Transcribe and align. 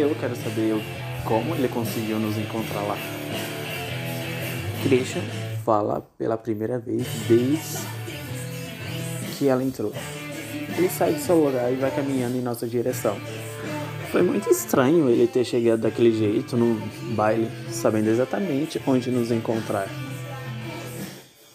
Eu 0.00 0.14
quero 0.14 0.36
saber 0.36 0.80
como 1.24 1.56
ele 1.56 1.66
conseguiu 1.66 2.20
nos 2.20 2.38
encontrar 2.38 2.82
lá. 2.82 2.96
Christian 4.84 5.22
fala 5.64 6.08
pela 6.16 6.36
primeira 6.36 6.78
vez 6.78 7.04
desde 7.26 7.80
que 9.36 9.48
ela 9.48 9.60
entrou. 9.60 9.92
Ele 10.76 10.88
sai 10.88 11.14
do 11.14 11.20
seu 11.20 11.44
lugar 11.44 11.72
e 11.72 11.74
vai 11.74 11.90
caminhando 11.90 12.36
em 12.36 12.40
nossa 12.40 12.64
direção. 12.64 13.16
Foi 14.12 14.22
muito 14.22 14.48
estranho 14.48 15.10
ele 15.10 15.26
ter 15.26 15.44
chegado 15.44 15.80
daquele 15.80 16.16
jeito 16.16 16.56
no 16.56 16.80
baile, 17.16 17.50
sabendo 17.72 18.08
exatamente 18.08 18.80
onde 18.86 19.10
nos 19.10 19.32
encontrar. 19.32 19.88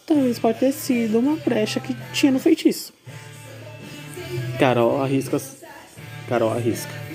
Talvez 0.05 0.37
pode 0.37 0.59
ter 0.59 0.73
sido 0.73 1.17
uma 1.19 1.37
brecha 1.37 1.79
que 1.79 1.95
tinha 2.11 2.31
no 2.31 2.39
feitiço. 2.39 2.91
Carol 4.59 5.01
arrisca. 5.01 5.41
Carol 6.27 6.51
arrisca. 6.51 7.12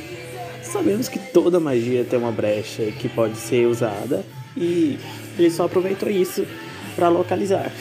Sabemos 0.73 1.09
que 1.09 1.19
toda 1.19 1.59
magia 1.59 2.05
tem 2.05 2.19
uma 2.19 2.31
brecha 2.31 2.83
que 2.93 3.09
pode 3.09 3.39
ser 3.39 3.67
usada 3.67 4.23
e 4.55 4.99
ele 5.39 5.51
só 5.51 5.65
aproveitou 5.65 6.11
isso 6.11 6.47
para 6.95 7.09
localizar. 7.09 7.73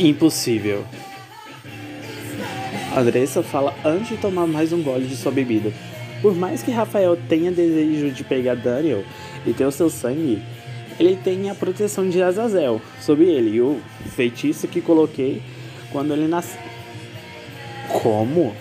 Impossível. 0.00 0.84
Andressa 2.96 3.42
fala 3.42 3.74
antes 3.84 4.08
de 4.08 4.16
tomar 4.16 4.46
mais 4.46 4.72
um 4.72 4.82
gole 4.82 5.06
de 5.06 5.14
sua 5.14 5.30
bebida. 5.30 5.72
Por 6.22 6.34
mais 6.34 6.62
que 6.62 6.70
Rafael 6.70 7.18
tenha 7.28 7.52
desejo 7.52 8.10
de 8.10 8.24
pegar 8.24 8.54
Daniel 8.54 9.04
e 9.46 9.52
ter 9.52 9.66
o 9.66 9.72
seu 9.72 9.90
sangue, 9.90 10.42
ele 10.98 11.16
tem 11.16 11.50
a 11.50 11.54
proteção 11.54 12.08
de 12.08 12.22
Azazel 12.22 12.80
sobre 13.00 13.26
ele, 13.26 13.56
e 13.56 13.60
o 13.60 13.78
feitiço 14.16 14.66
que 14.68 14.80
coloquei 14.80 15.42
quando 15.92 16.14
ele 16.14 16.28
nasceu. 16.28 16.60
Como? 17.88 18.54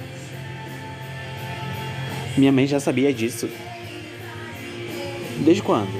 Minha 2.37 2.51
mãe 2.51 2.65
já 2.65 2.79
sabia 2.79 3.13
disso. 3.13 3.47
Desde 5.45 5.61
quando? 5.61 5.91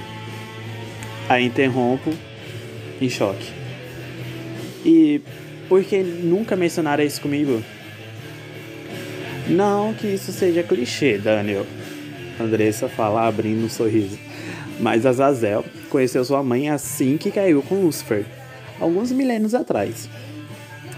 Aí 1.30 1.45
interrompo 1.45 2.12
em 3.00 3.09
choque. 3.09 3.52
E 4.86 5.22
por 5.70 5.84
que 5.84 6.02
nunca 6.02 6.56
mencionaram 6.56 7.03
isso 7.03 7.22
comigo? 7.22 7.64
Não 9.48 9.94
que 9.94 10.08
isso 10.08 10.31
seja 10.31 10.64
clichê, 10.64 11.18
Daniel. 11.18 11.66
Andressa 12.40 12.90
fala 12.90 13.28
abrindo 13.28 13.66
um 13.66 13.69
sorriso. 13.69 14.18
Mas 14.80 15.06
Azazel 15.06 15.63
conheceu 15.90 16.25
sua 16.25 16.41
mãe 16.41 16.69
assim 16.69 17.18
que 17.18 17.30
caiu 17.30 17.62
com 17.62 17.81
Lucifer, 17.81 18.25
alguns 18.80 19.12
milênios 19.12 19.53
atrás. 19.53 20.09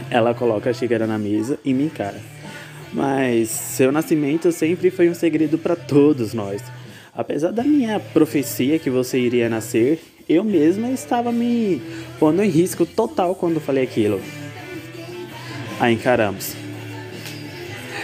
Ela 0.10 0.34
coloca 0.34 0.70
a 0.70 0.74
xícara 0.74 1.06
na 1.06 1.18
mesa 1.18 1.60
e 1.66 1.74
me 1.74 1.84
encara. 1.84 2.35
Mas 2.96 3.50
seu 3.50 3.92
nascimento 3.92 4.54
sempre 4.54 4.90
foi 4.90 5.10
um 5.10 5.14
segredo 5.14 5.58
para 5.58 5.76
todos 5.76 6.34
nós. 6.34 6.64
Apesar 7.14 7.52
da 7.52 7.62
minha 7.62 8.00
profecia 8.00 8.80
que 8.80 8.90
você 8.90 9.20
iria 9.20 9.50
nascer, 9.50 10.02
eu 10.30 10.46
mesma 10.46 10.90
estava 10.90 11.30
me 11.30 11.82
pondo 12.18 12.42
em 12.42 12.50
risco 12.50 12.86
total 12.86 13.36
quando 13.36 13.60
falei 13.60 13.84
aquilo. 13.84 14.22
A 15.78 15.92
encaramos. 15.92 16.56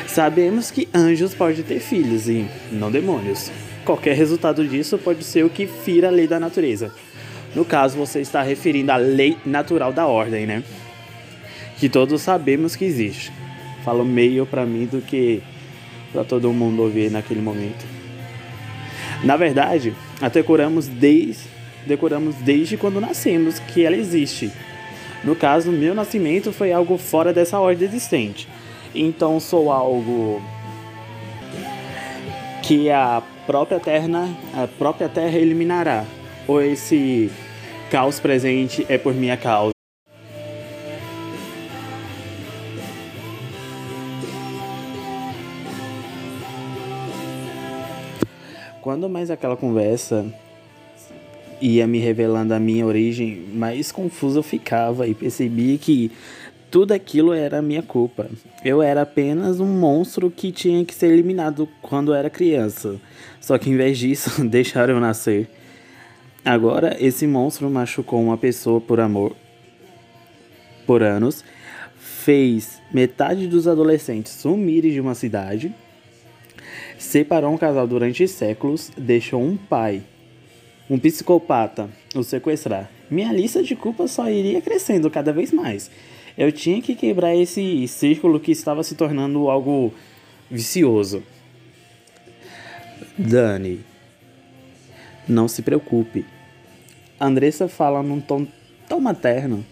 Sabemos 0.07 0.69
que 0.69 0.89
anjos 0.93 1.33
podem 1.33 1.63
ter 1.63 1.79
filhos 1.79 2.27
e 2.27 2.45
não 2.69 2.91
demônios. 2.91 3.49
Qualquer 3.85 4.13
resultado 4.13 4.67
disso 4.67 4.97
pode 4.97 5.23
ser 5.23 5.45
o 5.45 5.49
que 5.49 5.67
fira 5.67 6.09
a 6.09 6.11
lei 6.11 6.27
da 6.27 6.37
natureza. 6.37 6.93
No 7.55 7.63
caso, 7.63 7.97
você 7.97 8.19
está 8.19 8.41
referindo 8.41 8.91
à 8.91 8.97
lei 8.97 9.37
natural 9.45 9.93
da 9.93 10.05
ordem, 10.05 10.45
né? 10.45 10.63
Que 11.79 11.87
todos 11.87 12.21
sabemos 12.21 12.75
que 12.75 12.83
existe. 12.83 13.31
Falo 13.83 14.05
meio 14.05 14.45
para 14.45 14.65
mim 14.65 14.85
do 14.85 15.01
que 15.01 15.41
para 16.11 16.23
todo 16.23 16.51
mundo 16.51 16.81
ouvir 16.81 17.09
naquele 17.09 17.41
momento. 17.41 17.85
Na 19.23 19.37
verdade, 19.37 19.93
a 20.21 20.27
decoramos 20.27 20.87
desde, 20.87 21.43
decoramos 21.85 22.35
desde 22.35 22.77
quando 22.77 22.99
nascemos 22.99 23.59
que 23.59 23.85
ela 23.85 23.95
existe. 23.95 24.51
No 25.23 25.35
caso, 25.35 25.71
meu 25.71 25.93
nascimento 25.93 26.51
foi 26.51 26.71
algo 26.71 26.97
fora 26.97 27.31
dessa 27.31 27.59
ordem 27.59 27.87
existente 27.87 28.47
então 28.93 29.39
sou 29.39 29.71
algo 29.71 30.41
que 32.63 32.89
a 32.89 33.23
própria 33.45 33.79
terra, 33.79 34.29
a 34.53 34.67
própria 34.67 35.09
terra 35.09 35.37
eliminará, 35.37 36.05
ou 36.47 36.61
esse 36.61 37.31
caos 37.89 38.19
presente 38.19 38.85
é 38.87 38.97
por 38.97 39.13
minha 39.13 39.37
causa. 39.37 39.70
Quando 48.81 49.07
mais 49.07 49.29
aquela 49.29 49.55
conversa 49.55 50.25
ia 51.61 51.85
me 51.85 51.99
revelando 51.99 52.53
a 52.53 52.59
minha 52.59 52.85
origem, 52.85 53.45
mais 53.53 53.91
confuso 53.91 54.39
eu 54.39 54.43
ficava 54.43 55.07
e 55.07 55.13
percebi 55.13 55.77
que 55.77 56.11
tudo 56.71 56.93
aquilo 56.93 57.33
era 57.33 57.61
minha 57.61 57.83
culpa. 57.83 58.27
Eu 58.65 58.81
era 58.81 59.03
apenas 59.03 59.59
um 59.59 59.67
monstro 59.67 60.31
que 60.31 60.51
tinha 60.51 60.83
que 60.83 60.95
ser 60.95 61.07
eliminado 61.07 61.67
quando 61.81 62.13
era 62.13 62.29
criança. 62.29 62.95
Só 63.39 63.57
que 63.57 63.69
em 63.69 63.77
vez 63.77 63.99
disso, 63.99 64.41
deixaram 64.47 64.95
eu 64.95 64.99
nascer. 64.99 65.47
Agora, 66.43 66.97
esse 66.99 67.27
monstro 67.27 67.69
machucou 67.69 68.19
uma 68.19 68.37
pessoa 68.37 68.81
por 68.81 68.99
amor 68.99 69.35
por 70.87 71.03
anos, 71.03 71.43
fez 71.99 72.81
metade 72.91 73.47
dos 73.47 73.67
adolescentes 73.67 74.33
sumirem 74.33 74.91
de 74.91 74.99
uma 74.99 75.13
cidade, 75.13 75.73
separou 77.01 77.51
um 77.51 77.57
casal 77.57 77.87
durante 77.87 78.27
séculos, 78.27 78.91
deixou 78.97 79.41
um 79.41 79.57
pai, 79.57 80.03
um 80.89 80.99
psicopata, 80.99 81.89
o 82.15 82.23
sequestrar. 82.23 82.89
Minha 83.09 83.33
lista 83.33 83.63
de 83.63 83.75
culpas 83.75 84.11
só 84.11 84.29
iria 84.29 84.61
crescendo 84.61 85.09
cada 85.09 85.33
vez 85.33 85.51
mais. 85.51 85.89
Eu 86.37 86.51
tinha 86.51 86.81
que 86.81 86.95
quebrar 86.95 87.35
esse 87.35 87.87
círculo 87.87 88.39
que 88.39 88.51
estava 88.51 88.83
se 88.83 88.95
tornando 88.95 89.49
algo 89.49 89.93
vicioso. 90.49 91.23
Dani, 93.17 93.81
não 95.27 95.47
se 95.47 95.61
preocupe. 95.61 96.25
Andressa 97.19 97.67
fala 97.67 98.01
num 98.01 98.21
tom 98.21 98.47
tão 98.87 98.99
materno. 98.99 99.65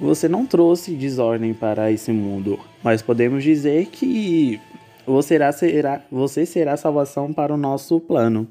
Você 0.00 0.28
não 0.28 0.46
trouxe 0.46 0.92
desordem 0.92 1.52
para 1.52 1.92
esse 1.92 2.10
mundo, 2.10 2.58
mas 2.82 3.02
podemos 3.02 3.44
dizer 3.44 3.86
que 3.86 4.58
você 5.06 5.38
será, 5.52 6.02
você 6.10 6.46
será 6.46 6.76
salvação 6.76 7.32
para 7.32 7.52
o 7.52 7.56
nosso 7.56 8.00
plano. 8.00 8.46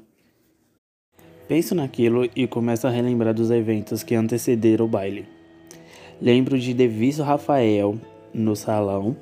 Penso 1.48 1.74
naquilo 1.74 2.28
e 2.36 2.46
começo 2.46 2.86
a 2.86 2.90
relembrar 2.90 3.34
dos 3.34 3.50
eventos 3.50 4.02
que 4.02 4.14
antecederam 4.14 4.86
o 4.86 4.88
baile. 4.88 5.26
Lembro 6.20 6.58
de 6.58 6.74
ter 6.74 6.86
visto 6.86 7.22
Rafael 7.22 7.96
no 8.32 8.54
salão. 8.54 9.16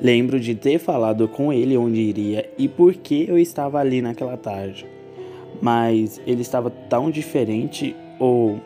Lembro 0.00 0.40
de 0.40 0.54
ter 0.54 0.78
falado 0.78 1.28
com 1.28 1.52
ele 1.52 1.76
onde 1.76 2.00
iria 2.00 2.50
e 2.58 2.68
por 2.68 2.94
que 2.94 3.26
eu 3.28 3.38
estava 3.38 3.78
ali 3.78 4.02
naquela 4.02 4.36
tarde. 4.36 4.84
Mas 5.60 6.20
ele 6.26 6.42
estava 6.42 6.70
tão 6.70 7.10
diferente 7.10 7.94
ou 8.18 8.60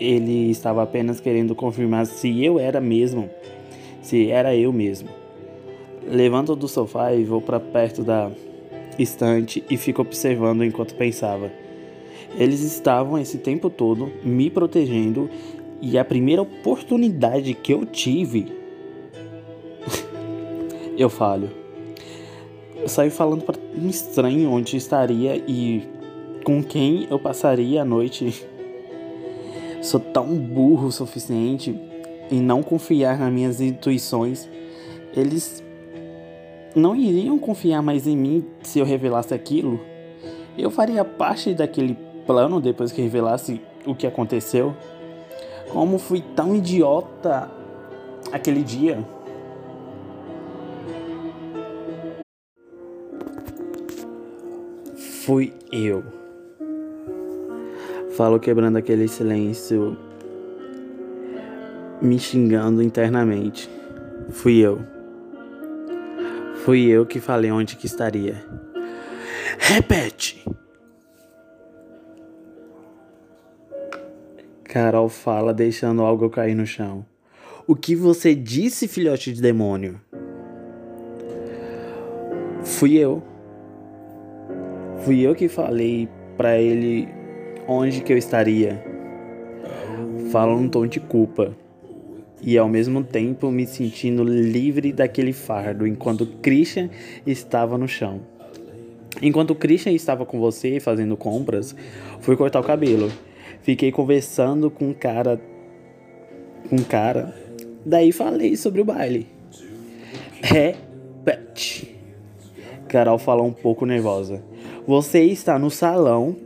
ele 0.00 0.50
estava 0.50 0.82
apenas 0.82 1.20
querendo 1.20 1.54
confirmar 1.54 2.06
se 2.06 2.44
eu 2.44 2.58
era 2.58 2.80
mesmo, 2.80 3.28
se 4.02 4.30
era 4.30 4.56
eu 4.56 4.72
mesmo. 4.72 5.23
Levanto 6.08 6.54
do 6.54 6.68
sofá 6.68 7.14
e 7.14 7.24
vou 7.24 7.40
para 7.40 7.58
perto 7.58 8.02
da 8.02 8.30
estante 8.98 9.64
e 9.70 9.76
fico 9.76 10.02
observando 10.02 10.64
enquanto 10.64 10.94
pensava. 10.94 11.50
Eles 12.36 12.60
estavam 12.60 13.18
esse 13.18 13.38
tempo 13.38 13.70
todo 13.70 14.12
me 14.22 14.50
protegendo 14.50 15.30
e 15.80 15.98
a 15.98 16.04
primeira 16.04 16.42
oportunidade 16.42 17.54
que 17.54 17.72
eu 17.72 17.86
tive, 17.86 18.46
eu 20.96 21.08
falho. 21.08 21.50
Eu 22.76 22.88
saí 22.88 23.08
falando 23.08 23.42
para 23.42 23.56
um 23.74 23.88
estranho 23.88 24.50
onde 24.50 24.76
estaria 24.76 25.42
e 25.48 25.88
com 26.44 26.62
quem 26.62 27.06
eu 27.10 27.18
passaria 27.18 27.80
a 27.80 27.84
noite. 27.84 28.46
Sou 29.80 29.98
tão 29.98 30.36
burro 30.36 30.88
o 30.88 30.92
suficiente 30.92 31.74
em 32.30 32.40
não 32.40 32.62
confiar 32.62 33.18
nas 33.18 33.32
minhas 33.32 33.60
intuições. 33.60 34.48
Eles 35.16 35.63
não 36.74 36.96
iriam 36.96 37.38
confiar 37.38 37.82
mais 37.82 38.06
em 38.06 38.16
mim 38.16 38.44
se 38.62 38.78
eu 38.78 38.84
revelasse 38.84 39.32
aquilo. 39.32 39.80
Eu 40.58 40.70
faria 40.70 41.04
parte 41.04 41.54
daquele 41.54 41.96
plano 42.26 42.60
depois 42.60 42.90
que 42.90 43.02
revelasse 43.02 43.60
o 43.86 43.94
que 43.94 44.06
aconteceu. 44.06 44.74
Como 45.70 45.98
fui 45.98 46.20
tão 46.34 46.54
idiota 46.54 47.50
aquele 48.32 48.62
dia. 48.62 49.04
Fui 55.24 55.52
eu. 55.72 56.04
Falo 58.16 58.38
quebrando 58.38 58.76
aquele 58.76 59.08
silêncio, 59.08 59.96
me 62.00 62.18
xingando 62.18 62.82
internamente. 62.82 63.68
Fui 64.30 64.58
eu. 64.58 64.93
Fui 66.64 66.86
eu 66.86 67.04
que 67.04 67.20
falei 67.20 67.50
onde 67.50 67.76
que 67.76 67.84
estaria. 67.84 68.42
Repete! 69.58 70.42
Carol 74.64 75.10
fala, 75.10 75.52
deixando 75.52 76.00
algo 76.00 76.30
cair 76.30 76.54
no 76.54 76.64
chão. 76.64 77.04
O 77.66 77.76
que 77.76 77.94
você 77.94 78.34
disse, 78.34 78.88
filhote 78.88 79.30
de 79.30 79.42
demônio? 79.42 80.00
Fui 82.62 82.96
eu. 82.96 83.22
Fui 85.04 85.20
eu 85.20 85.34
que 85.34 85.48
falei 85.48 86.08
para 86.34 86.56
ele 86.56 87.06
onde 87.68 88.00
que 88.00 88.10
eu 88.10 88.16
estaria. 88.16 88.82
Falo 90.32 90.58
num 90.58 90.70
tom 90.70 90.86
de 90.86 90.98
culpa. 90.98 91.54
E 92.42 92.58
ao 92.58 92.68
mesmo 92.68 93.02
tempo 93.02 93.50
me 93.50 93.66
sentindo 93.66 94.22
livre 94.22 94.92
daquele 94.92 95.32
fardo 95.32 95.86
enquanto 95.86 96.26
Christian 96.26 96.90
estava 97.26 97.78
no 97.78 97.88
chão. 97.88 98.20
Enquanto 99.22 99.54
Christian 99.54 99.92
estava 99.92 100.26
com 100.26 100.38
você 100.38 100.80
fazendo 100.80 101.16
compras, 101.16 101.74
fui 102.20 102.36
cortar 102.36 102.60
o 102.60 102.64
cabelo. 102.64 103.10
Fiquei 103.62 103.90
conversando 103.90 104.70
com 104.70 104.88
um 104.90 104.92
cara. 104.92 105.40
Com 106.68 106.76
um 106.76 106.84
cara. 106.84 107.34
Daí 107.86 108.12
falei 108.12 108.56
sobre 108.56 108.80
o 108.80 108.84
baile. 108.84 109.26
Repete. 110.42 111.96
Carol 112.88 113.18
falou 113.18 113.46
um 113.46 113.52
pouco 113.52 113.86
nervosa. 113.86 114.42
Você 114.86 115.22
está 115.22 115.58
no 115.58 115.70
salão 115.70 116.36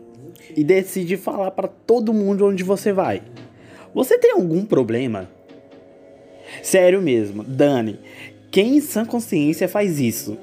e 0.57 0.63
decide 0.63 1.17
falar 1.17 1.51
para 1.51 1.69
todo 1.69 2.15
mundo 2.15 2.47
onde 2.47 2.63
você 2.63 2.93
vai. 2.93 3.23
Você 3.95 4.19
tem 4.19 4.33
algum 4.33 4.65
problema? 4.65 5.29
Sério 6.63 7.01
mesmo, 7.01 7.45
Dani, 7.45 7.99
quem 8.51 8.77
em 8.77 8.81
sã 8.81 9.05
consciência 9.05 9.69
faz 9.69 10.01
isso? 10.01 10.37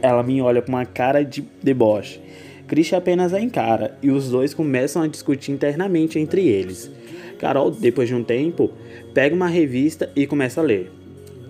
Ela 0.00 0.22
me 0.22 0.40
olha 0.40 0.62
com 0.62 0.70
uma 0.70 0.84
cara 0.84 1.22
de 1.22 1.44
deboche. 1.62 2.20
Christian 2.66 2.98
apenas 2.98 3.34
a 3.34 3.40
encara 3.40 3.96
e 4.02 4.10
os 4.10 4.30
dois 4.30 4.54
começam 4.54 5.02
a 5.02 5.06
discutir 5.06 5.52
internamente 5.52 6.18
entre 6.18 6.46
eles. 6.46 6.90
Carol, 7.38 7.70
depois 7.70 8.08
de 8.08 8.14
um 8.14 8.24
tempo, 8.24 8.70
pega 9.12 9.34
uma 9.34 9.48
revista 9.48 10.10
e 10.14 10.26
começa 10.26 10.60
a 10.60 10.64
ler. 10.64 10.90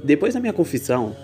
Depois 0.03 0.35
da 0.35 0.41
minha 0.41 0.53
confissão, 0.53 1.15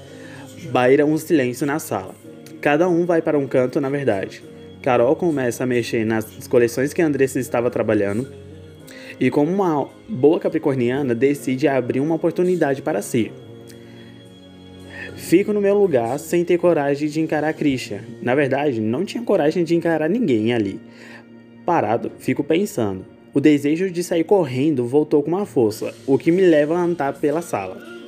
baira 0.71 1.05
um 1.05 1.17
silêncio 1.17 1.67
na 1.67 1.79
sala. 1.79 2.15
Cada 2.61 2.89
um 2.89 3.05
vai 3.05 3.23
para 3.23 3.39
um 3.39 3.47
canto, 3.47 3.81
na 3.81 3.89
verdade. 3.89 4.43
Carol 4.83 5.17
começa 5.17 5.65
a 5.65 5.67
mexer 5.67 6.05
nas 6.05 6.47
coleções 6.47 6.93
que 6.93 7.03
Andressa 7.03 7.39
estava 7.39 7.71
trabalhando 7.71 8.27
e, 9.21 9.31
como 9.31 9.53
uma 9.53 9.87
boa 10.09 10.41
capricorniana, 10.41 11.15
decide 11.15 11.69
abrir 11.69 12.01
uma 12.01 12.15
oportunidade 12.15 12.81
para 12.81 13.03
si. 13.03 13.31
Fico 15.15 15.53
no 15.53 15.61
meu 15.61 15.79
lugar 15.79 16.19
sem 16.19 16.45
ter 16.45 16.57
coragem 16.57 17.09
de 17.09 17.21
encarar 17.21 17.53
Christian. 17.53 18.01
Na 18.23 18.35
verdade, 18.35 18.81
não 18.81 19.05
tinha 19.05 19.23
coragem 19.23 19.63
de 19.63 19.77
encarar 19.77 20.09
ninguém 20.09 20.55
ali. 20.55 20.81
Parado, 21.67 22.11
fico 22.19 22.43
pensando. 22.43 23.05
O 23.35 23.41
desejo 23.41 23.91
de 23.91 24.03
sair 24.03 24.25
correndo 24.25 24.87
voltou 24.87 25.23
com 25.23 25.29
uma 25.29 25.47
força, 25.47 25.95
o 26.07 26.19
que 26.19 26.33
me 26.33 26.43
leva 26.43 26.75
a 26.75 26.83
andar 26.83 27.13
pela 27.13 27.43
sala. 27.43 28.00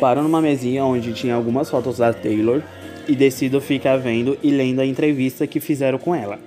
Paro 0.00 0.22
numa 0.22 0.40
mesinha 0.40 0.82
onde 0.82 1.12
tinha 1.12 1.34
algumas 1.34 1.68
fotos 1.68 1.98
da 1.98 2.10
Taylor 2.10 2.62
e 3.06 3.14
decido 3.14 3.60
ficar 3.60 3.98
vendo 3.98 4.38
e 4.42 4.50
lendo 4.50 4.80
a 4.80 4.86
entrevista 4.86 5.46
que 5.46 5.60
fizeram 5.60 5.98
com 5.98 6.14
ela. 6.14 6.38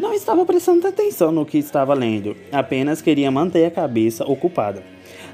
Não 0.00 0.12
estava 0.12 0.44
prestando 0.44 0.86
atenção 0.86 1.30
no 1.30 1.46
que 1.46 1.58
estava 1.58 1.94
lendo, 1.94 2.36
apenas 2.50 3.00
queria 3.00 3.30
manter 3.30 3.66
a 3.66 3.70
cabeça 3.70 4.24
ocupada. 4.24 4.82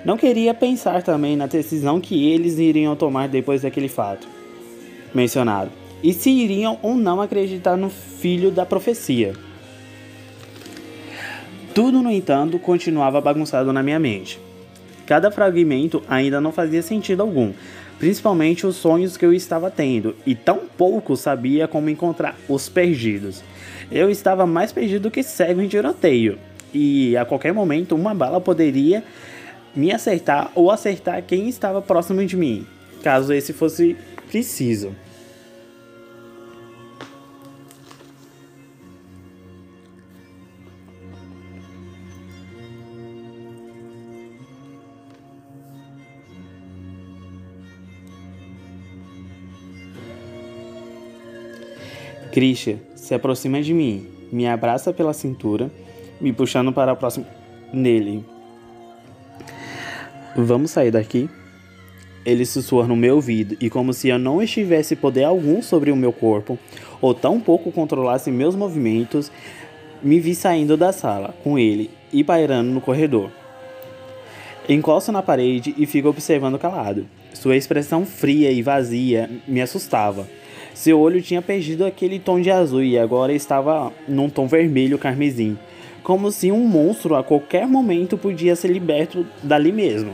Não 0.04 0.18
queria 0.18 0.52
pensar 0.52 1.02
também 1.02 1.36
na 1.36 1.46
decisão 1.46 2.00
que 2.00 2.30
eles 2.30 2.58
iriam 2.58 2.94
tomar 2.94 3.28
depois 3.28 3.62
daquele 3.62 3.88
fato 3.88 4.28
mencionado, 5.14 5.70
e 6.02 6.12
se 6.12 6.28
iriam 6.28 6.78
ou 6.82 6.96
não 6.96 7.20
acreditar 7.20 7.76
no 7.76 7.88
filho 7.88 8.50
da 8.50 8.66
profecia. 8.66 9.32
Tudo, 11.72 12.02
no 12.02 12.10
entanto, 12.10 12.58
continuava 12.58 13.20
bagunçado 13.20 13.72
na 13.72 13.82
minha 13.82 13.98
mente. 13.98 14.38
Cada 15.06 15.30
fragmento 15.30 16.02
ainda 16.08 16.40
não 16.40 16.52
fazia 16.52 16.82
sentido 16.82 17.22
algum, 17.22 17.52
principalmente 17.98 18.66
os 18.66 18.76
sonhos 18.76 19.16
que 19.16 19.24
eu 19.24 19.32
estava 19.32 19.70
tendo, 19.70 20.16
e 20.26 20.34
tão 20.34 20.60
pouco 20.78 21.16
sabia 21.16 21.68
como 21.68 21.90
encontrar 21.90 22.36
os 22.48 22.68
perdidos. 22.68 23.42
Eu 23.92 24.10
estava 24.10 24.46
mais 24.46 24.72
perdido 24.72 25.10
que 25.10 25.22
cego 25.22 25.60
em 25.60 25.68
tiroteio, 25.68 26.38
e 26.72 27.16
a 27.16 27.24
qualquer 27.24 27.52
momento 27.52 27.94
uma 27.94 28.14
bala 28.14 28.40
poderia 28.40 29.04
me 29.76 29.92
acertar 29.92 30.50
ou 30.54 30.70
acertar 30.70 31.22
quem 31.22 31.48
estava 31.48 31.82
próximo 31.82 32.24
de 32.24 32.36
mim, 32.36 32.66
caso 33.02 33.32
esse 33.32 33.52
fosse 33.52 33.96
preciso. 34.28 34.94
Christian 52.34 52.78
se 52.96 53.14
aproxima 53.14 53.62
de 53.62 53.72
mim, 53.72 54.08
me 54.32 54.44
abraça 54.44 54.92
pela 54.92 55.12
cintura, 55.12 55.70
me 56.20 56.32
puxando 56.32 56.72
para 56.72 56.96
próximo 56.96 57.24
dele. 57.72 58.24
Vamos 60.36 60.72
sair 60.72 60.90
daqui? 60.90 61.30
Ele 62.26 62.44
sussurra 62.44 62.88
no 62.88 62.96
meu 62.96 63.14
ouvido 63.14 63.56
e, 63.60 63.70
como 63.70 63.92
se 63.92 64.08
eu 64.08 64.18
não 64.18 64.42
estivesse 64.42 64.96
poder 64.96 65.22
algum 65.22 65.62
sobre 65.62 65.92
o 65.92 65.96
meu 65.96 66.12
corpo, 66.12 66.58
ou 67.00 67.14
tão 67.14 67.38
pouco 67.38 67.70
controlasse 67.70 68.32
meus 68.32 68.56
movimentos, 68.56 69.30
me 70.02 70.18
vi 70.18 70.34
saindo 70.34 70.76
da 70.76 70.90
sala 70.92 71.36
com 71.44 71.56
ele 71.56 71.88
e 72.12 72.24
pairando 72.24 72.68
no 72.68 72.80
corredor. 72.80 73.30
Encosto 74.68 75.12
na 75.12 75.22
parede 75.22 75.72
e 75.78 75.86
fico 75.86 76.08
observando 76.08 76.58
calado. 76.58 77.06
Sua 77.32 77.54
expressão 77.54 78.04
fria 78.04 78.50
e 78.50 78.60
vazia 78.60 79.30
me 79.46 79.60
assustava. 79.60 80.26
Seu 80.74 80.98
olho 80.98 81.22
tinha 81.22 81.40
perdido 81.40 81.86
aquele 81.86 82.18
tom 82.18 82.40
de 82.40 82.50
azul 82.50 82.82
e 82.82 82.98
agora 82.98 83.32
estava 83.32 83.92
num 84.08 84.28
tom 84.28 84.48
vermelho 84.48 84.98
carmesim, 84.98 85.56
como 86.02 86.32
se 86.32 86.50
um 86.50 86.66
monstro 86.66 87.14
a 87.14 87.22
qualquer 87.22 87.66
momento 87.66 88.18
podia 88.18 88.56
ser 88.56 88.68
liberto 88.68 89.24
dali 89.40 89.70
mesmo. 89.70 90.12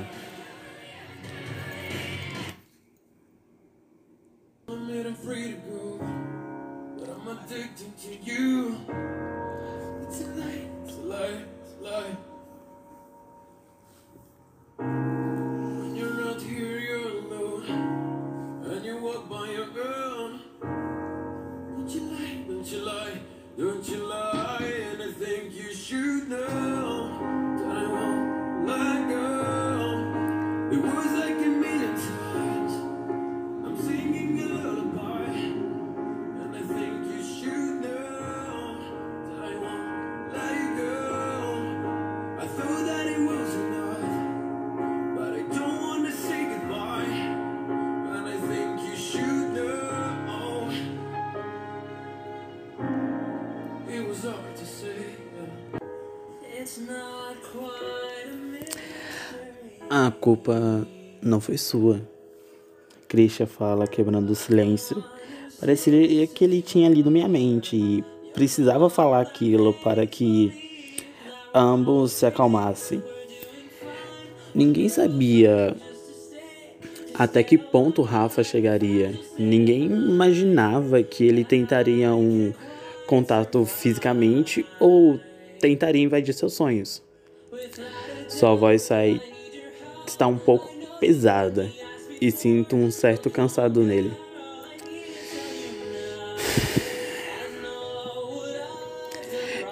A 59.88 60.10
culpa 60.10 60.86
não 61.22 61.40
foi 61.40 61.56
sua. 61.56 62.00
Christian 63.08 63.46
fala, 63.46 63.86
quebrando 63.86 64.30
o 64.30 64.34
silêncio. 64.34 65.02
Parecia 65.58 66.26
que 66.26 66.44
ele 66.44 66.62
tinha 66.62 66.88
lido 66.88 67.10
minha 67.10 67.28
mente 67.28 67.76
e 67.76 68.04
precisava 68.32 68.88
falar 68.88 69.20
aquilo 69.20 69.74
para 69.74 70.06
que 70.06 70.52
ambos 71.54 72.12
se 72.12 72.26
acalmassem. 72.26 73.02
Ninguém 74.54 74.88
sabia 74.88 75.76
Até 77.14 77.42
que 77.42 77.58
ponto 77.58 78.00
Rafa 78.02 78.42
chegaria? 78.42 79.12
Ninguém 79.38 79.84
imaginava 79.84 81.02
que 81.02 81.24
ele 81.24 81.44
tentaria 81.44 82.14
um 82.14 82.52
contato 83.10 83.66
fisicamente 83.66 84.64
ou 84.78 85.18
tentaria 85.58 86.00
invadir 86.00 86.32
seus 86.32 86.52
sonhos. 86.52 87.02
Sua 88.28 88.54
voz 88.54 88.82
sai 88.82 89.20
está 90.06 90.28
um 90.28 90.38
pouco 90.38 90.72
pesada 91.00 91.68
e 92.20 92.30
sinto 92.30 92.76
um 92.76 92.88
certo 92.88 93.28
cansado 93.28 93.82
nele. 93.82 94.12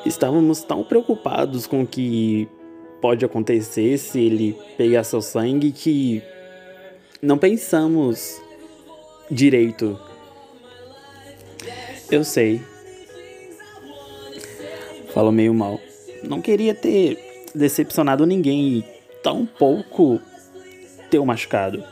Estávamos 0.04 0.62
tão 0.62 0.82
preocupados 0.82 1.64
com 1.64 1.82
o 1.82 1.86
que 1.86 2.48
pode 3.00 3.24
acontecer 3.24 3.98
se 3.98 4.18
ele 4.18 4.58
pegar 4.76 5.04
seu 5.04 5.22
sangue 5.22 5.70
que 5.70 6.20
não 7.22 7.38
pensamos 7.38 8.42
direito. 9.30 9.96
Eu 12.10 12.24
sei. 12.24 12.60
Falou 15.12 15.32
meio 15.32 15.54
mal. 15.54 15.80
Não 16.22 16.40
queria 16.40 16.74
ter 16.74 17.18
decepcionado 17.54 18.26
ninguém 18.26 18.78
e 18.78 18.84
tão 19.22 19.46
pouco 19.46 20.20
ter 21.10 21.18
o 21.18 21.26
machucado. 21.26 21.82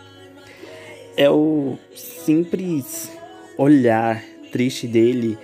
É 1.17 1.31
o 1.31 1.79
simples 1.95 3.11
olhar 3.57 4.23
triste 4.53 4.87
dele 4.87 5.39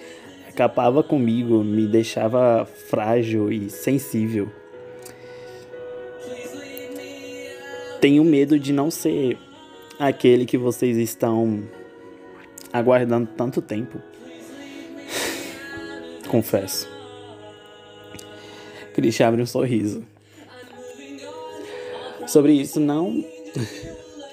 acabava 0.52 1.02
comigo, 1.02 1.64
me 1.64 1.87
deixava 1.87 2.67
frágil 2.67 3.50
e 3.50 3.71
sensível. 3.71 4.50
Tenho 8.00 8.23
medo 8.25 8.59
de 8.59 8.73
não 8.73 8.91
ser 8.91 9.38
aquele 9.99 10.45
que 10.45 10.59
vocês 10.59 10.97
estão 10.97 11.62
aguardando 12.73 13.29
tanto 13.37 13.62
tempo. 13.62 14.00
Confesso. 16.29 17.01
Christian 18.92 19.28
abre 19.28 19.42
um 19.42 19.46
sorriso. 19.46 20.04
Sobre 22.26 22.52
isso 22.52 22.78
não 22.80 23.25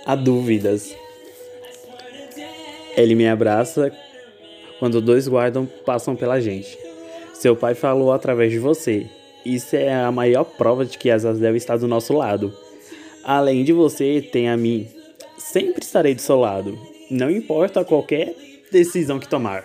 há 0.06 0.16
dúvidas. 0.16 0.96
Ele 2.96 3.16
me 3.16 3.28
abraça 3.28 3.92
quando 4.80 5.02
dois 5.02 5.28
guardas 5.28 5.68
passam 5.86 6.16
pela 6.16 6.40
gente. 6.40 6.78
Seu 7.34 7.56
pai 7.56 7.76
falou 7.76 8.12
através 8.12 8.52
de 8.52 8.60
você. 8.60 9.08
Isso 9.46 9.76
é 9.76 9.94
a 9.94 10.12
maior 10.12 10.44
prova 10.44 10.86
de 10.86 10.98
que 10.98 11.10
deve 11.40 11.58
estar 11.58 11.78
do 11.78 11.88
nosso 11.88 12.14
lado. 12.14 12.54
Além 13.24 13.64
de 13.64 13.72
você, 13.74 14.22
tem 14.22 14.50
a 14.50 14.58
mim. 14.58 14.88
Sempre 15.38 15.84
estarei 15.84 16.14
do 16.14 16.22
seu 16.22 16.40
lado. 16.40 16.78
Não 17.10 17.30
importa 17.30 17.86
qualquer 17.86 18.36
decisão 18.72 19.20
que 19.20 19.28
tomar. 19.28 19.64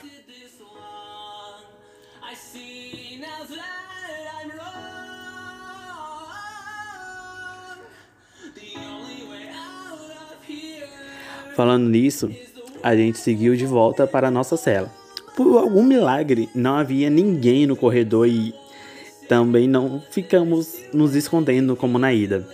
Falando 11.55 11.89
nisso, 11.89 12.31
a 12.83 12.97
gente 12.97 13.19
seguiu 13.19 13.55
de 13.55 13.65
volta 13.65 14.07
para 14.07 14.29
a 14.29 14.31
nossa 14.31 14.57
cela. 14.57 14.93
Por 15.37 15.57
algum 15.59 15.85
milagre, 15.85 16.49
não 16.55 16.77
havia 16.77 17.09
ninguém 17.09 17.67
no 17.67 17.77
corredor 17.77 18.29
e 18.29 18.55
também 19.29 19.67
não 19.67 20.03
ficamos 20.11 20.77
nos 20.93 21.15
escondendo 21.15 21.75
como 21.75 21.99
na 21.99 22.13
ida. 22.13 22.47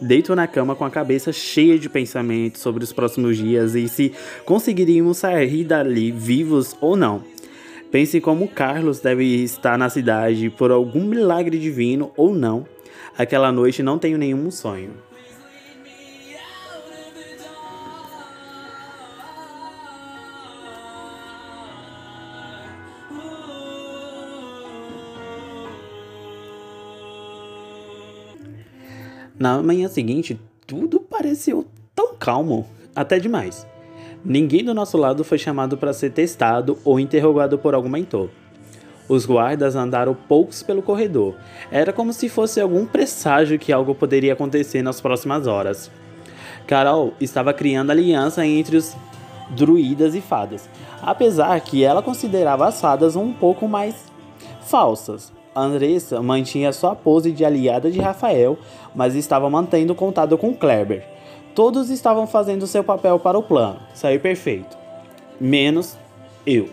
Deito 0.00 0.34
na 0.34 0.46
cama 0.46 0.74
com 0.74 0.84
a 0.84 0.90
cabeça 0.90 1.32
cheia 1.32 1.78
de 1.78 1.88
pensamentos 1.88 2.60
sobre 2.60 2.84
os 2.84 2.92
próximos 2.92 3.36
dias 3.36 3.74
e 3.74 3.88
se 3.88 4.12
conseguiríamos 4.44 5.18
sair 5.18 5.64
dali 5.64 6.10
vivos 6.10 6.76
ou 6.80 6.96
não. 6.96 7.22
Pense 7.90 8.20
como 8.20 8.48
Carlos 8.48 9.00
deve 9.00 9.24
estar 9.44 9.78
na 9.78 9.88
cidade 9.88 10.50
por 10.50 10.70
algum 10.70 11.04
milagre 11.04 11.58
divino 11.58 12.10
ou 12.16 12.34
não. 12.34 12.66
Aquela 13.16 13.52
noite 13.52 13.82
não 13.82 13.98
tenho 13.98 14.18
nenhum 14.18 14.50
sonho. 14.50 14.90
Na 29.38 29.60
manhã 29.62 29.88
seguinte, 29.88 30.38
tudo 30.66 31.00
pareceu 31.00 31.66
tão 31.94 32.14
calmo, 32.14 32.66
até 32.94 33.18
demais. 33.18 33.66
Ninguém 34.24 34.64
do 34.64 34.72
nosso 34.72 34.96
lado 34.96 35.24
foi 35.24 35.38
chamado 35.38 35.76
para 35.76 35.92
ser 35.92 36.10
testado 36.10 36.78
ou 36.84 37.00
interrogado 37.00 37.58
por 37.58 37.74
algum 37.74 37.88
mentor. 37.88 38.30
Os 39.08 39.26
guardas 39.26 39.76
andaram 39.76 40.14
poucos 40.14 40.62
pelo 40.62 40.82
corredor. 40.82 41.34
Era 41.70 41.92
como 41.92 42.12
se 42.12 42.28
fosse 42.28 42.60
algum 42.60 42.86
presságio 42.86 43.58
que 43.58 43.72
algo 43.72 43.94
poderia 43.94 44.32
acontecer 44.32 44.82
nas 44.82 45.00
próximas 45.00 45.46
horas. 45.46 45.90
Carol 46.66 47.12
estava 47.20 47.52
criando 47.52 47.90
aliança 47.90 48.46
entre 48.46 48.76
os 48.78 48.96
druidas 49.50 50.14
e 50.14 50.22
fadas, 50.22 50.70
apesar 51.02 51.60
que 51.60 51.84
ela 51.84 52.02
considerava 52.02 52.66
as 52.66 52.80
fadas 52.80 53.14
um 53.16 53.32
pouco 53.32 53.68
mais 53.68 54.06
falsas. 54.62 55.30
Andressa 55.54 56.20
mantinha 56.22 56.72
sua 56.72 56.94
pose 56.94 57.30
de 57.30 57.44
aliada 57.44 57.90
de 57.90 58.00
Rafael, 58.00 58.58
mas 58.94 59.14
estava 59.14 59.48
mantendo 59.48 59.94
contato 59.94 60.36
com 60.36 60.54
Kleber. 60.54 61.06
Todos 61.54 61.90
estavam 61.90 62.26
fazendo 62.26 62.66
seu 62.66 62.82
papel 62.82 63.18
para 63.18 63.38
o 63.38 63.42
plano, 63.42 63.78
saiu 63.94 64.18
perfeito. 64.18 64.76
Menos 65.40 65.96
eu. 66.44 66.68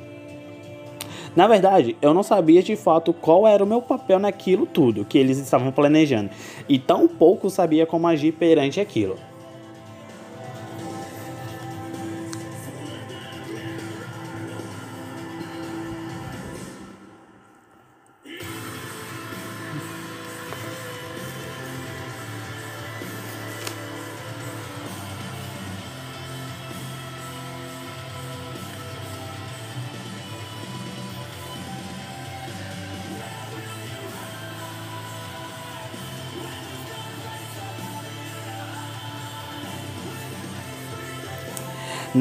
Na 1.36 1.48
verdade, 1.48 1.96
eu 2.02 2.14
não 2.14 2.24
sabia 2.24 2.62
de 2.62 2.76
fato 2.76 3.14
qual 3.14 3.48
era 3.48 3.64
o 3.64 3.68
meu 3.68 3.82
papel 3.82 4.20
naquilo 4.20 4.66
tudo 4.66 5.06
que 5.06 5.18
eles 5.18 5.38
estavam 5.38 5.72
planejando, 5.72 6.30
e 6.68 6.78
tão 6.78 7.08
pouco 7.08 7.50
sabia 7.50 7.86
como 7.86 8.08
agir 8.08 8.34
perante 8.34 8.80
aquilo. 8.82 9.18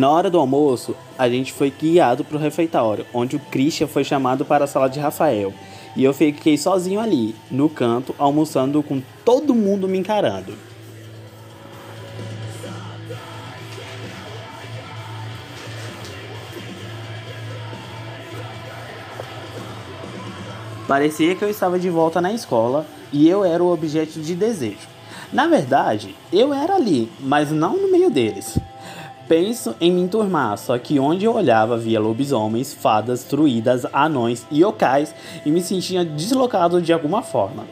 Na 0.00 0.08
hora 0.08 0.30
do 0.30 0.38
almoço, 0.38 0.96
a 1.18 1.28
gente 1.28 1.52
foi 1.52 1.70
guiado 1.70 2.24
para 2.24 2.38
o 2.38 2.40
refeitório, 2.40 3.04
onde 3.12 3.36
o 3.36 3.38
Christian 3.38 3.86
foi 3.86 4.02
chamado 4.02 4.46
para 4.46 4.64
a 4.64 4.66
sala 4.66 4.88
de 4.88 4.98
Rafael. 4.98 5.52
E 5.94 6.02
eu 6.02 6.14
fiquei 6.14 6.56
sozinho 6.56 6.98
ali, 6.98 7.36
no 7.50 7.68
canto, 7.68 8.14
almoçando 8.16 8.82
com 8.82 9.02
todo 9.26 9.54
mundo 9.54 9.86
me 9.86 9.98
encarando. 9.98 10.54
Parecia 20.88 21.34
que 21.34 21.44
eu 21.44 21.50
estava 21.50 21.78
de 21.78 21.90
volta 21.90 22.22
na 22.22 22.32
escola 22.32 22.86
e 23.12 23.28
eu 23.28 23.44
era 23.44 23.62
o 23.62 23.70
objeto 23.70 24.18
de 24.18 24.34
desejo. 24.34 24.88
Na 25.30 25.46
verdade, 25.46 26.16
eu 26.32 26.54
era 26.54 26.76
ali, 26.76 27.12
mas 27.20 27.50
não 27.50 27.76
no 27.76 27.92
meio 27.92 28.08
deles. 28.08 28.58
Penso 29.30 29.76
em 29.80 29.92
me 29.92 30.00
enturmar, 30.00 30.58
só 30.58 30.76
que 30.76 30.98
onde 30.98 31.24
eu 31.24 31.32
olhava 31.32 31.78
via 31.78 32.00
lobisomens, 32.00 32.74
fadas, 32.74 33.22
druidas, 33.22 33.86
anões 33.92 34.44
e 34.50 34.62
yokais 34.62 35.14
e 35.46 35.52
me 35.52 35.62
sentia 35.62 36.04
deslocado 36.04 36.82
de 36.82 36.92
alguma 36.92 37.22
forma. 37.22 37.64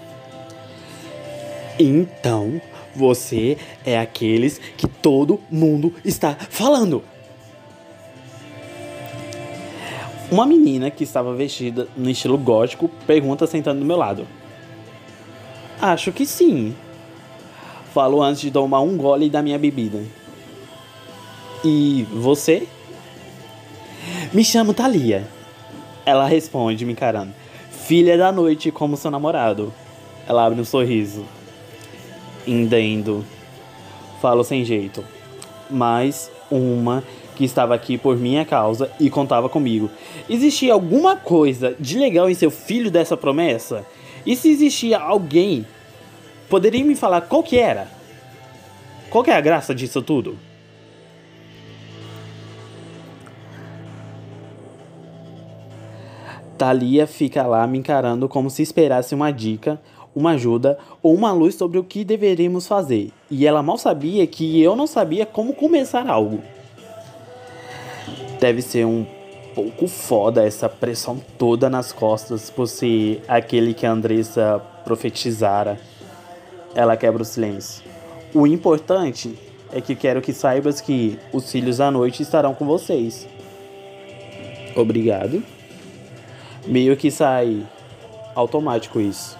Então, 1.76 2.60
você 2.94 3.58
é 3.84 3.98
aqueles 3.98 4.60
que 4.76 4.86
todo 4.86 5.40
mundo 5.50 5.92
está 6.04 6.36
falando. 6.48 7.02
Uma 10.30 10.46
menina 10.46 10.92
que 10.92 11.02
estava 11.02 11.34
vestida 11.34 11.88
no 11.96 12.08
estilo 12.08 12.38
gótico 12.38 12.88
pergunta 13.04 13.48
sentando 13.48 13.80
do 13.80 13.84
meu 13.84 13.96
lado. 13.96 14.28
Acho 15.80 16.12
que 16.12 16.24
sim. 16.24 16.72
Falo 17.92 18.22
antes 18.22 18.42
de 18.42 18.52
tomar 18.52 18.80
um 18.80 18.96
gole 18.96 19.28
da 19.28 19.42
minha 19.42 19.58
bebida. 19.58 20.17
E 21.64 22.06
você? 22.12 22.68
Me 24.32 24.44
chamo 24.44 24.72
Thalia. 24.72 25.26
Ela 26.06 26.26
responde, 26.26 26.84
me 26.84 26.92
encarando. 26.92 27.34
Filha 27.70 28.16
da 28.16 28.30
noite 28.30 28.70
como 28.70 28.96
seu 28.96 29.10
namorado. 29.10 29.72
Ela 30.28 30.46
abre 30.46 30.60
um 30.60 30.64
sorriso. 30.64 31.24
Indendo. 32.46 33.24
Falo 34.20 34.44
sem 34.44 34.64
jeito. 34.64 35.04
mas 35.70 36.30
uma 36.50 37.04
que 37.36 37.44
estava 37.44 37.74
aqui 37.74 37.96
por 37.96 38.16
minha 38.16 38.44
causa 38.44 38.90
e 38.98 39.08
contava 39.10 39.48
comigo. 39.48 39.90
Existia 40.28 40.72
alguma 40.72 41.16
coisa 41.16 41.76
de 41.78 41.98
legal 41.98 42.28
em 42.28 42.34
ser 42.34 42.50
filho 42.50 42.90
dessa 42.90 43.16
promessa? 43.16 43.86
E 44.26 44.34
se 44.34 44.50
existia 44.50 44.98
alguém, 44.98 45.64
poderia 46.48 46.84
me 46.84 46.96
falar 46.96 47.22
qual 47.22 47.42
que 47.42 47.58
era? 47.58 47.88
Qual 49.10 49.22
que 49.22 49.30
é 49.30 49.36
a 49.36 49.40
graça 49.40 49.74
disso 49.74 50.02
tudo? 50.02 50.38
Thalia 56.58 57.06
fica 57.06 57.46
lá 57.46 57.64
me 57.68 57.78
encarando 57.78 58.28
como 58.28 58.50
se 58.50 58.62
esperasse 58.62 59.14
uma 59.14 59.30
dica, 59.30 59.80
uma 60.14 60.32
ajuda 60.32 60.76
ou 61.00 61.14
uma 61.14 61.30
luz 61.30 61.54
sobre 61.54 61.78
o 61.78 61.84
que 61.84 62.04
deveríamos 62.04 62.66
fazer. 62.66 63.12
E 63.30 63.46
ela 63.46 63.62
mal 63.62 63.78
sabia 63.78 64.26
que 64.26 64.60
eu 64.60 64.74
não 64.74 64.86
sabia 64.86 65.24
como 65.24 65.54
começar 65.54 66.08
algo. 66.08 66.42
Deve 68.40 68.60
ser 68.60 68.84
um 68.84 69.06
pouco 69.54 69.86
foda 69.86 70.44
essa 70.44 70.68
pressão 70.68 71.20
toda 71.38 71.70
nas 71.70 71.92
costas 71.92 72.50
por 72.50 72.66
ser 72.66 73.22
aquele 73.28 73.72
que 73.72 73.86
a 73.86 73.92
Andressa 73.92 74.60
profetizara. 74.84 75.78
Ela 76.74 76.96
quebra 76.96 77.22
o 77.22 77.24
silêncio. 77.24 77.84
O 78.34 78.46
importante 78.46 79.38
é 79.72 79.80
que 79.80 79.94
quero 79.94 80.20
que 80.20 80.32
saibas 80.32 80.80
que 80.80 81.18
os 81.32 81.50
filhos 81.50 81.78
da 81.78 81.90
noite 81.90 82.22
estarão 82.22 82.52
com 82.52 82.66
vocês. 82.66 83.28
Obrigado. 84.74 85.57
Meio 86.68 86.94
que 86.98 87.10
sai 87.10 87.66
automático 88.34 89.00
isso. 89.00 89.38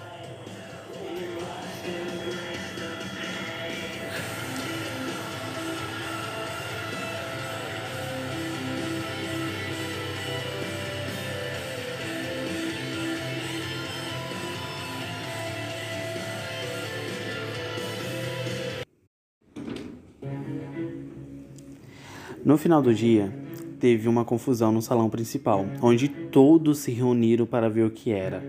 No 22.43 22.57
final 22.57 22.81
do 22.81 22.91
dia, 22.91 23.31
teve 23.79 24.09
uma 24.09 24.25
confusão 24.25 24.71
no 24.71 24.81
salão 24.81 25.09
principal, 25.09 25.65
onde 25.81 26.07
todos 26.07 26.79
se 26.79 26.91
reuniram 26.91 27.45
para 27.45 27.69
ver 27.69 27.85
o 27.85 27.91
que 27.91 28.11
era. 28.11 28.43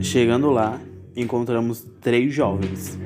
Chegando 0.00 0.50
lá, 0.50 0.80
encontramos 1.14 1.86
três 2.00 2.32
jovens. 2.32 2.98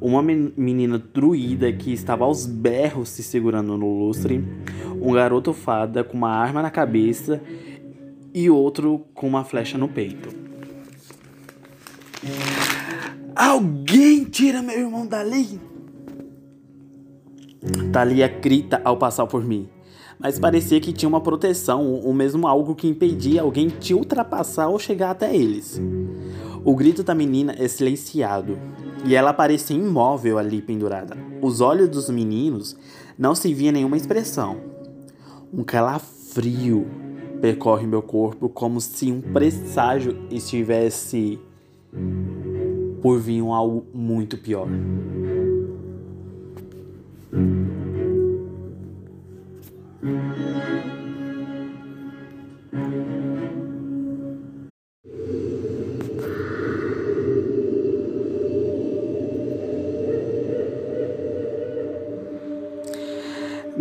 Uma 0.00 0.22
menina 0.22 0.98
druida 0.98 1.70
que 1.72 1.92
estava 1.92 2.24
aos 2.24 2.46
berros 2.46 3.10
se 3.10 3.22
segurando 3.22 3.76
no 3.76 4.06
lustre, 4.06 4.42
um 5.00 5.12
garoto 5.12 5.52
fada 5.52 6.02
com 6.02 6.16
uma 6.16 6.30
arma 6.30 6.62
na 6.62 6.70
cabeça 6.70 7.40
e 8.32 8.48
outro 8.48 9.04
com 9.14 9.28
uma 9.28 9.44
flecha 9.44 9.76
no 9.76 9.88
peito. 9.88 10.28
Alguém 13.36 14.24
tira 14.24 14.62
meu 14.62 14.78
irmão 14.78 15.06
dali! 15.06 15.69
Thalia 17.92 18.28
grita 18.28 18.80
ao 18.84 18.96
passar 18.96 19.26
por 19.26 19.44
mim. 19.44 19.68
Mas 20.18 20.38
parecia 20.38 20.80
que 20.80 20.92
tinha 20.92 21.08
uma 21.08 21.20
proteção, 21.20 21.94
ou 21.94 22.12
mesmo 22.12 22.46
algo 22.46 22.74
que 22.74 22.86
impedia 22.86 23.42
alguém 23.42 23.68
de 23.68 23.94
ultrapassar 23.94 24.68
ou 24.68 24.78
chegar 24.78 25.10
até 25.10 25.34
eles. 25.34 25.80
O 26.62 26.74
grito 26.74 27.02
da 27.02 27.14
menina 27.14 27.54
é 27.58 27.66
silenciado, 27.66 28.58
e 29.04 29.14
ela 29.14 29.32
parecia 29.32 29.76
imóvel 29.76 30.36
ali 30.36 30.60
pendurada. 30.60 31.16
Os 31.40 31.62
olhos 31.62 31.88
dos 31.88 32.10
meninos 32.10 32.76
não 33.18 33.34
se 33.34 33.54
via 33.54 33.72
nenhuma 33.72 33.96
expressão. 33.96 34.58
Um 35.52 35.64
calafrio 35.64 36.86
percorre 37.40 37.86
meu 37.86 38.02
corpo 38.02 38.48
como 38.50 38.78
se 38.80 39.10
um 39.10 39.22
presságio 39.22 40.18
estivesse 40.30 41.38
por 43.00 43.18
vir 43.18 43.40
algo 43.40 43.86
muito 43.94 44.36
pior. 44.36 44.68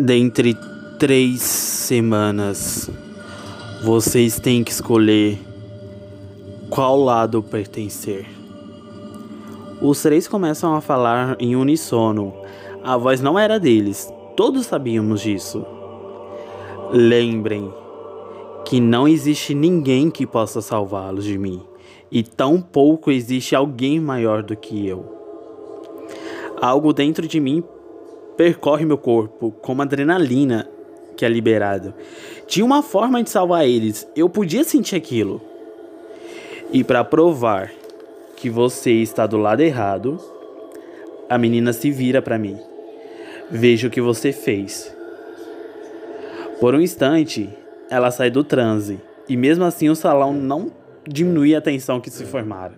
Dentre 0.02 0.56
três 0.98 1.42
semanas, 1.42 2.90
vocês 3.84 4.40
têm 4.40 4.64
que 4.64 4.72
escolher 4.72 5.38
qual 6.70 6.98
lado 7.04 7.44
pertencer. 7.44 8.26
Os 9.82 10.02
três 10.02 10.28
começam 10.28 10.76
a 10.76 10.82
falar 10.82 11.36
em 11.40 11.56
uníssono. 11.56 12.39
A 12.90 12.98
voz 12.98 13.22
não 13.22 13.38
era 13.38 13.60
deles, 13.60 14.12
todos 14.36 14.66
sabíamos 14.66 15.22
disso. 15.22 15.64
Lembrem 16.92 17.72
que 18.66 18.82
não 18.82 19.08
existe 19.08 19.54
ninguém 19.54 20.10
que 20.10 20.26
possa 20.26 20.60
salvá-los 20.60 21.24
de 21.24 21.38
mim, 21.38 21.62
e 22.12 22.24
tampouco 22.24 23.12
existe 23.12 23.56
alguém 23.56 24.00
maior 24.00 24.42
do 24.42 24.56
que 24.56 24.88
eu. 24.88 25.06
Algo 26.60 26.92
dentro 26.92 27.28
de 27.28 27.40
mim 27.40 27.64
percorre 28.36 28.86
meu 28.86 28.98
corpo 28.98 29.52
como 29.62 29.84
adrenalina 29.84 30.68
que 31.16 31.24
é 31.24 31.30
liberado. 31.30 31.94
Tinha 32.48 32.66
uma 32.66 32.82
forma 32.82 33.22
de 33.22 33.30
salvar 33.30 33.68
eles, 33.68 34.10
eu 34.16 34.28
podia 34.28 34.64
sentir 34.64 34.96
aquilo. 34.96 35.40
E 36.74 36.84
para 36.84 37.04
provar 37.04 37.72
que 38.36 38.50
você 38.50 38.94
está 38.94 39.28
do 39.28 39.38
lado 39.38 39.62
errado, 39.62 40.18
a 41.30 41.38
menina 41.38 41.72
se 41.72 41.92
vira 41.92 42.20
para 42.20 42.40
mim. 42.40 42.58
Veja 43.52 43.88
o 43.88 43.92
que 43.92 44.00
você 44.00 44.32
fez. 44.32 44.96
Por 46.60 46.76
um 46.76 46.82
instante, 46.82 47.50
ela 47.90 48.12
sai 48.12 48.30
do 48.30 48.44
transe, 48.44 49.00
e 49.28 49.36
mesmo 49.36 49.64
assim 49.66 49.90
o 49.90 49.96
salão 49.96 50.32
não 50.34 50.72
diminui 51.08 51.56
a 51.56 51.62
tensão 51.62 52.00
que 52.00 52.12
se 52.12 52.26
formara. 52.26 52.74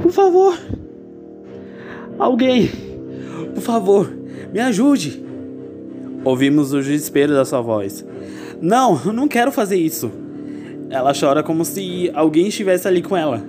Por 0.00 0.12
favor, 0.12 0.58
alguém, 2.16 2.70
por 3.54 3.62
favor, 3.62 4.12
me 4.52 4.60
ajude. 4.60 5.29
Ouvimos 6.24 6.72
o 6.72 6.82
desespero 6.82 7.32
da 7.32 7.44
sua 7.44 7.60
voz. 7.60 8.04
Não, 8.60 8.96
não 9.12 9.26
quero 9.26 9.50
fazer 9.50 9.76
isso. 9.76 10.10
Ela 10.90 11.12
chora 11.18 11.42
como 11.42 11.64
se 11.64 12.10
alguém 12.14 12.48
estivesse 12.48 12.86
ali 12.86 13.00
com 13.00 13.16
ela. 13.16 13.42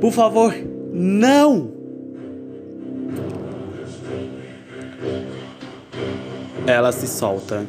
Por 0.00 0.12
favor, 0.12 0.54
não! 0.92 1.72
Ela 6.66 6.92
se 6.92 7.06
solta. 7.06 7.66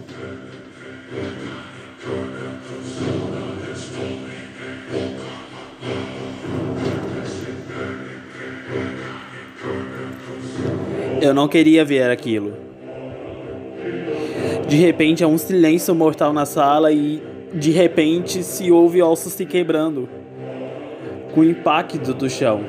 Eu 11.22 11.34
não 11.34 11.48
queria 11.48 11.84
ver 11.84 12.12
aquilo. 12.12 12.54
De 14.68 14.78
repente 14.78 15.24
há 15.24 15.28
um 15.28 15.38
silêncio 15.38 15.94
mortal 15.94 16.34
na 16.34 16.46
sala 16.46 16.92
e 16.92 17.22
de 17.54 17.72
repente 17.72 18.44
se 18.44 18.72
ouve 18.72 19.02
ossos 19.02 19.34
se 19.34 19.46
quebrando 19.46 20.10
com 21.34 21.42
o 21.42 21.44
impacto 21.44 22.14
do 22.14 22.30
chão. 22.30 22.64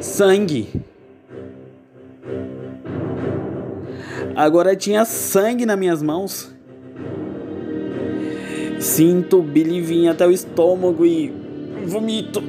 Sangue. 0.00 0.68
Agora 4.34 4.74
tinha 4.74 5.04
sangue 5.04 5.66
nas 5.66 5.78
minhas 5.78 6.02
mãos. 6.02 6.54
Sinto 8.80 9.40
o 9.40 9.42
Billy 9.42 9.80
vir 9.80 10.08
até 10.08 10.26
o 10.26 10.30
estômago 10.30 11.04
e 11.04 11.32
vomito. 11.84 12.42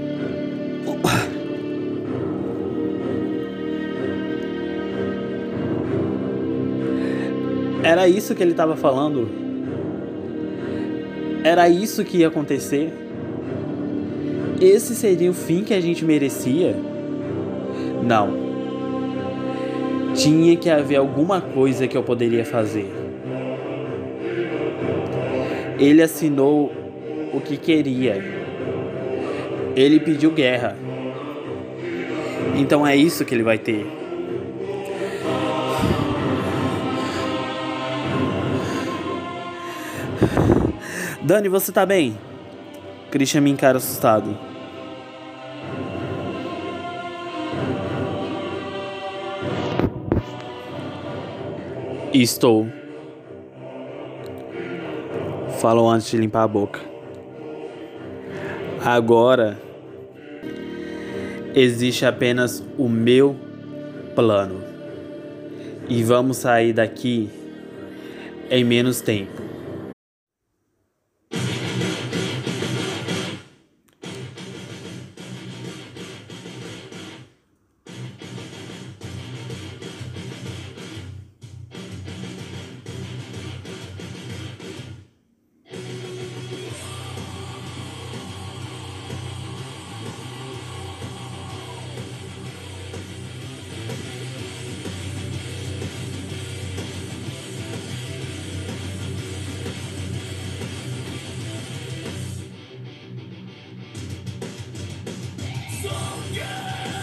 Era 7.93 8.07
isso 8.07 8.33
que 8.33 8.41
ele 8.41 8.53
estava 8.53 8.75
falando? 8.75 9.29
Era 11.43 11.69
isso 11.69 12.03
que 12.03 12.17
ia 12.17 12.27
acontecer? 12.27 12.91
Esse 14.59 14.95
seria 14.95 15.29
o 15.29 15.33
fim 15.35 15.63
que 15.63 15.75
a 15.75 15.79
gente 15.79 16.03
merecia? 16.03 16.75
Não. 18.01 18.35
Tinha 20.15 20.55
que 20.57 20.71
haver 20.71 20.95
alguma 20.95 21.39
coisa 21.39 21.87
que 21.87 21.95
eu 21.95 22.01
poderia 22.01 22.43
fazer. 22.43 22.91
Ele 25.77 26.01
assinou 26.01 26.71
o 27.31 27.39
que 27.39 27.57
queria. 27.57 28.25
Ele 29.75 29.99
pediu 29.99 30.31
guerra. 30.31 30.75
Então 32.57 32.87
é 32.87 32.95
isso 32.95 33.23
que 33.23 33.35
ele 33.35 33.43
vai 33.43 33.59
ter. 33.59 33.85
Dani, 41.23 41.47
você 41.47 41.71
tá 41.71 41.85
bem? 41.85 42.17
Christian 43.09 43.39
me 43.39 43.49
encara 43.49 43.77
assustado. 43.77 44.37
Estou. 52.13 52.67
Falou 55.61 55.89
antes 55.89 56.11
de 56.11 56.17
limpar 56.17 56.43
a 56.43 56.47
boca. 56.47 56.81
Agora 58.83 59.57
existe 61.55 62.05
apenas 62.05 62.61
o 62.77 62.89
meu 62.89 63.33
plano. 64.13 64.61
E 65.87 66.03
vamos 66.03 66.35
sair 66.35 66.73
daqui 66.73 67.29
em 68.49 68.65
menos 68.65 68.99
tempo. 68.99 69.42